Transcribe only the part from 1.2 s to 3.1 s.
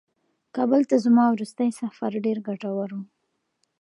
وروستی سفر ډېر ګټور و.